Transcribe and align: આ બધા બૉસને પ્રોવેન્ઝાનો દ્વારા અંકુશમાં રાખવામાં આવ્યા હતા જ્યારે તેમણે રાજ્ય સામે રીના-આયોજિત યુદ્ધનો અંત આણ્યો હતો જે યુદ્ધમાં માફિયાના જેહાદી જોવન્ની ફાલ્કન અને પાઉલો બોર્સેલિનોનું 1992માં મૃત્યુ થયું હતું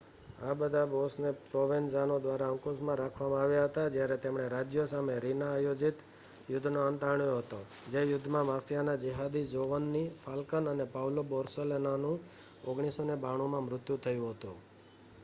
આ 0.41 0.53
બધા 0.53 0.85
બૉસને 0.85 1.31
પ્રોવેન્ઝાનો 1.47 2.15
દ્વારા 2.19 2.45
અંકુશમાં 2.51 2.97
રાખવામાં 2.97 3.41
આવ્યા 3.41 3.65
હતા 3.65 3.89
જ્યારે 3.89 4.15
તેમણે 4.17 4.45
રાજ્ય 4.49 4.85
સામે 4.85 5.17
રીના-આયોજિત 5.19 6.01
યુદ્ધનો 6.49 6.85
અંત 6.85 7.01
આણ્યો 7.03 7.35
હતો 7.35 7.59
જે 7.91 8.03
યુદ્ધમાં 8.05 8.45
માફિયાના 8.45 8.99
જેહાદી 8.99 9.45
જોવન્ની 9.47 10.05
ફાલ્કન 10.19 10.65
અને 10.67 10.87
પાઉલો 10.91 11.25
બોર્સેલિનોનું 11.25 12.17
1992માં 12.65 13.63
મૃત્યુ 13.63 13.97
થયું 13.97 14.33
હતું 14.33 14.57